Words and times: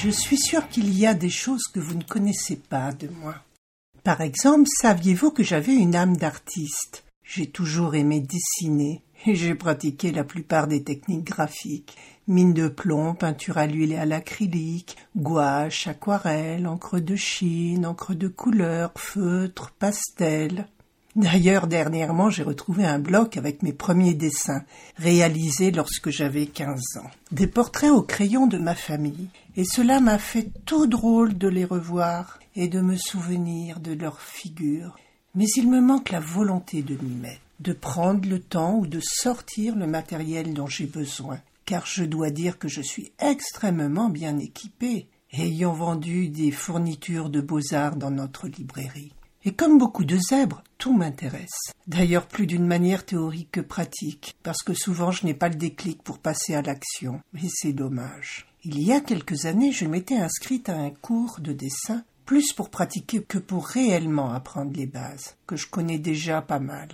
Je 0.00 0.10
suis 0.10 0.38
sûre 0.38 0.68
qu'il 0.68 0.96
y 0.96 1.06
a 1.06 1.12
des 1.12 1.28
choses 1.28 1.64
que 1.74 1.80
vous 1.80 1.94
ne 1.94 2.04
connaissez 2.04 2.56
pas 2.56 2.92
de 2.92 3.08
moi. 3.08 3.34
Par 4.04 4.20
exemple, 4.20 4.68
saviez-vous 4.80 5.32
que 5.32 5.42
j'avais 5.42 5.74
une 5.74 5.96
âme 5.96 6.16
d'artiste? 6.16 7.04
J'ai 7.24 7.50
toujours 7.50 7.94
aimé 7.94 8.20
dessiner 8.20 9.02
et 9.26 9.34
j'ai 9.34 9.54
pratiqué 9.54 10.12
la 10.12 10.24
plupart 10.24 10.68
des 10.68 10.82
techniques 10.82 11.24
graphiques 11.24 11.96
mine 12.28 12.52
de 12.52 12.68
plomb, 12.68 13.14
peinture 13.14 13.56
à 13.56 13.66
l'huile 13.66 13.92
et 13.92 13.96
à 13.96 14.04
l'acrylique, 14.04 14.98
gouache, 15.16 15.86
aquarelle, 15.86 16.66
encre 16.66 17.00
de 17.00 17.16
Chine, 17.16 17.86
encre 17.86 18.14
de 18.14 18.28
couleur, 18.28 18.92
feutre, 18.96 19.72
pastel. 19.78 20.66
D'ailleurs, 21.16 21.66
dernièrement, 21.66 22.28
j'ai 22.28 22.42
retrouvé 22.42 22.84
un 22.84 22.98
bloc 22.98 23.38
avec 23.38 23.62
mes 23.62 23.72
premiers 23.72 24.14
dessins, 24.14 24.62
réalisés 24.98 25.70
lorsque 25.70 26.10
j'avais 26.10 26.46
quinze 26.46 26.98
ans. 26.98 27.10
Des 27.32 27.46
portraits 27.46 27.90
au 27.90 28.02
crayon 28.02 28.46
de 28.46 28.58
ma 28.58 28.74
famille, 28.74 29.28
et 29.56 29.64
cela 29.64 29.98
m'a 29.98 30.18
fait 30.18 30.50
tout 30.66 30.86
drôle 30.86 31.36
de 31.36 31.48
les 31.48 31.64
revoir 31.64 32.38
et 32.54 32.68
de 32.68 32.80
me 32.80 32.96
souvenir 32.96 33.80
de 33.80 33.92
leurs 33.92 34.20
figures. 34.20 34.98
Mais 35.34 35.46
il 35.56 35.68
me 35.70 35.80
manque 35.80 36.10
la 36.10 36.20
volonté 36.20 36.82
de 36.82 36.94
m'y 37.02 37.14
mettre, 37.14 37.40
de 37.60 37.72
prendre 37.72 38.28
le 38.28 38.38
temps 38.38 38.76
ou 38.76 38.86
de 38.86 39.00
sortir 39.00 39.76
le 39.76 39.86
matériel 39.86 40.52
dont 40.52 40.66
j'ai 40.66 40.86
besoin 40.86 41.40
car 41.68 41.84
je 41.84 42.04
dois 42.04 42.30
dire 42.30 42.58
que 42.58 42.66
je 42.66 42.80
suis 42.80 43.12
extrêmement 43.18 44.08
bien 44.08 44.38
équipé, 44.38 45.06
ayant 45.34 45.74
vendu 45.74 46.30
des 46.30 46.50
fournitures 46.50 47.28
de 47.28 47.42
beaux-arts 47.42 47.96
dans 47.96 48.10
notre 48.10 48.48
librairie. 48.48 49.12
Et 49.44 49.52
comme 49.52 49.76
beaucoup 49.76 50.06
de 50.06 50.16
zèbres, 50.16 50.64
tout 50.78 50.96
m'intéresse. 50.96 51.74
D'ailleurs 51.86 52.26
plus 52.26 52.46
d'une 52.46 52.66
manière 52.66 53.04
théorique 53.04 53.50
que 53.52 53.60
pratique, 53.60 54.34
parce 54.42 54.62
que 54.62 54.72
souvent 54.72 55.10
je 55.10 55.26
n'ai 55.26 55.34
pas 55.34 55.50
le 55.50 55.56
déclic 55.56 56.02
pour 56.02 56.20
passer 56.20 56.54
à 56.54 56.62
l'action, 56.62 57.20
et 57.34 57.48
c'est 57.52 57.74
dommage. 57.74 58.46
Il 58.64 58.80
y 58.82 58.90
a 58.90 59.02
quelques 59.02 59.44
années, 59.44 59.70
je 59.70 59.84
m'étais 59.84 60.16
inscrite 60.16 60.70
à 60.70 60.78
un 60.78 60.88
cours 60.88 61.38
de 61.38 61.52
dessin, 61.52 62.02
plus 62.24 62.54
pour 62.54 62.70
pratiquer 62.70 63.22
que 63.22 63.36
pour 63.36 63.66
réellement 63.66 64.32
apprendre 64.32 64.72
les 64.74 64.86
bases, 64.86 65.36
que 65.46 65.56
je 65.56 65.66
connais 65.66 65.98
déjà 65.98 66.40
pas 66.40 66.60
mal. 66.60 66.88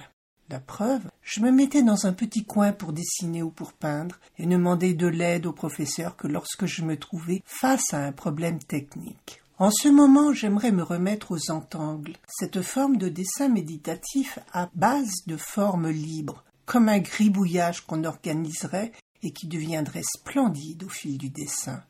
La 0.51 0.61
preuve, 0.61 1.03
je 1.23 1.41
me 1.41 1.51
mettais 1.51 1.83
dans 1.83 2.07
un 2.07 2.13
petit 2.13 2.45
coin 2.45 2.73
pour 2.73 2.93
dessiner 2.93 3.43
ou 3.43 3.51
pour 3.51 3.73
peindre 3.73 4.21
et 4.39 4.45
ne 4.45 4.57
demandais 4.57 4.93
de 4.93 5.07
l'aide 5.07 5.47
au 5.47 5.53
professeur 5.53 6.17
que 6.17 6.29
lorsque 6.29 6.67
je 6.67 6.83
me 6.83 6.99
trouvais 6.99 7.43
face 7.47 7.95
à 7.95 8.05
un 8.05 8.13
problème 8.13 8.59
technique. 8.59 9.41
En 9.59 9.71
ce 9.71 9.89
moment, 9.89 10.33
j'aimerais 10.33 10.73
me 10.73 10.83
remettre 10.83 11.31
aux 11.31 11.51
entangles, 11.51 12.17
cette 12.29 12.61
forme 12.61 12.99
de 12.99 13.09
dessin 13.09 13.49
méditatif 13.49 14.39
à 14.53 14.69
base 14.75 15.25
de 15.27 15.37
formes 15.37 15.89
libres, 15.89 16.45
comme 16.67 16.89
un 16.89 16.99
gribouillage 16.99 17.87
qu'on 17.87 18.05
organiserait 18.05 18.93
et 19.23 19.31
qui 19.31 19.47
deviendrait 19.47 20.03
splendide 20.03 20.85
au 20.85 20.89
fil 20.89 21.17
du 21.19 21.31
dessin. 21.31 21.83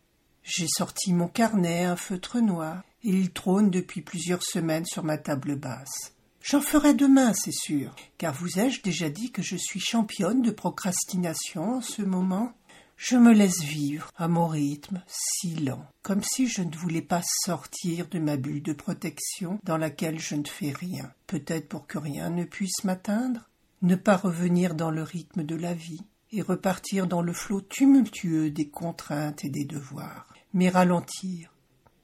J'ai 0.45 0.69
sorti 0.69 1.13
mon 1.13 1.27
carnet, 1.27 1.85
un 1.85 1.97
feutre 1.97 2.39
noir, 2.39 2.83
et 3.03 3.09
il 3.09 3.33
trône 3.33 3.71
depuis 3.71 4.03
plusieurs 4.03 4.43
semaines 4.43 4.85
sur 4.85 5.03
ma 5.03 5.19
table 5.19 5.57
basse. 5.57 6.13
J'en 6.47 6.61
ferai 6.61 6.93
demain, 6.93 7.33
c'est 7.33 7.55
sûr, 7.55 7.97
car 8.19 8.35
vous 8.35 8.59
ai-je 8.59 8.83
déjà 8.83 9.09
dit 9.09 9.33
que 9.33 9.41
je 9.41 9.57
suis 9.57 9.81
championne 9.81 10.43
de 10.43 10.51
procrastination 10.51 11.77
en 11.77 11.81
ce 11.81 12.03
moment? 12.03 12.53
Je 12.99 13.17
me 13.17 13.33
laisse 13.33 13.63
vivre 13.63 14.11
à 14.19 14.29
mon 14.29 14.47
rythme 14.47 15.03
si 15.07 15.55
lent, 15.55 15.87
comme 16.03 16.23
si 16.23 16.47
je 16.47 16.61
ne 16.61 16.77
voulais 16.77 17.01
pas 17.01 17.23
sortir 17.25 18.09
de 18.09 18.19
ma 18.19 18.37
bulle 18.37 18.63
de 18.63 18.75
protection 18.75 19.59
dans 19.63 19.79
laquelle 19.79 20.19
je 20.19 20.35
ne 20.35 20.47
fais 20.47 20.71
rien, 20.71 21.11
peut-être 21.27 21.67
pour 21.67 21.87
que 21.87 21.97
rien 21.97 22.29
ne 22.29 22.45
puisse 22.45 22.85
m'atteindre, 22.85 23.49
ne 23.81 23.97
pas 23.97 24.19
revenir 24.19 24.75
dans 24.75 24.91
le 24.91 25.03
rythme 25.03 25.45
de 25.45 25.57
la 25.57 25.73
vie 25.73 26.05
et 26.31 26.43
repartir 26.43 27.07
dans 27.07 27.23
le 27.23 27.33
flot 27.33 27.63
tumultueux 27.63 28.51
des 28.51 28.69
contraintes 28.69 29.47
et 29.47 29.51
des 29.51 29.65
devoirs, 29.65 30.27
mais 30.53 30.69
ralentir, 30.69 31.55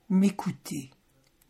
m'écouter, 0.09 0.93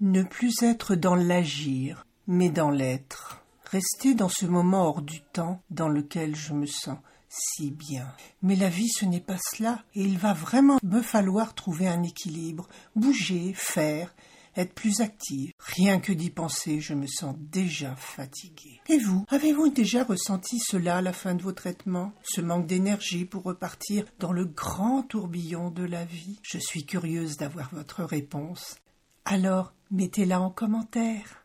ne 0.00 0.24
plus 0.24 0.64
être 0.64 0.96
dans 0.96 1.14
l'agir, 1.14 2.04
mais 2.30 2.48
dans 2.48 2.70
l'être. 2.70 3.42
Rester 3.64 4.14
dans 4.14 4.28
ce 4.28 4.46
moment 4.46 4.86
hors 4.86 5.02
du 5.02 5.20
temps 5.20 5.62
dans 5.68 5.88
lequel 5.88 6.36
je 6.36 6.54
me 6.54 6.66
sens 6.66 6.98
si 7.28 7.72
bien. 7.72 8.06
Mais 8.40 8.54
la 8.54 8.68
vie, 8.68 8.88
ce 8.88 9.04
n'est 9.04 9.20
pas 9.20 9.38
cela, 9.52 9.82
et 9.96 10.02
il 10.02 10.16
va 10.16 10.32
vraiment 10.32 10.78
me 10.84 11.02
falloir 11.02 11.56
trouver 11.56 11.88
un 11.88 12.04
équilibre, 12.04 12.68
bouger, 12.94 13.52
faire, 13.54 14.14
être 14.54 14.74
plus 14.74 15.00
active. 15.00 15.52
Rien 15.58 15.98
que 15.98 16.12
d'y 16.12 16.30
penser, 16.30 16.80
je 16.80 16.94
me 16.94 17.08
sens 17.08 17.34
déjà 17.36 17.96
fatiguée. 17.96 18.80
Et 18.88 18.98
vous, 18.98 19.24
avez-vous 19.28 19.68
déjà 19.68 20.04
ressenti 20.04 20.60
cela 20.60 20.98
à 20.98 21.02
la 21.02 21.12
fin 21.12 21.34
de 21.34 21.42
vos 21.42 21.52
traitements? 21.52 22.12
Ce 22.22 22.40
manque 22.40 22.66
d'énergie 22.66 23.24
pour 23.24 23.42
repartir 23.42 24.04
dans 24.20 24.32
le 24.32 24.44
grand 24.44 25.02
tourbillon 25.02 25.70
de 25.70 25.84
la 25.84 26.04
vie? 26.04 26.38
Je 26.42 26.58
suis 26.58 26.86
curieuse 26.86 27.36
d'avoir 27.36 27.74
votre 27.74 28.04
réponse. 28.04 28.76
Alors, 29.24 29.72
mettez-la 29.90 30.40
en 30.40 30.50
commentaire. 30.50 31.39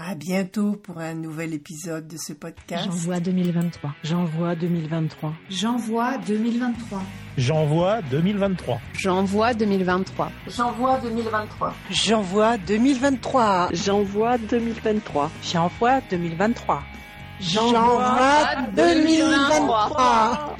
À 0.00 0.14
bientôt 0.14 0.74
pour 0.74 0.98
un 0.98 1.14
nouvel 1.14 1.52
épisode 1.54 2.06
de 2.06 2.16
ce 2.16 2.32
podcast. 2.32 2.84
J'envoie 2.84 3.18
2023. 3.18 3.94
J'envoie 4.04 4.54
2023. 4.54 5.32
J'envoie 5.48 6.18
2023. 6.18 7.02
J'envoie 7.36 8.00
2023. 8.02 8.80
J'envoie 8.96 9.54
2023. 9.54 10.30
J'envoie 10.46 10.98
2023. 10.98 11.74
J'envoie 11.90 12.58
2023. 12.58 13.70
J'envoie 13.72 14.38
2023. 14.38 15.30
J'envoie 15.42 16.00
2023. 16.08 16.82
J'envoie 17.40 18.54
2023. 18.76 20.56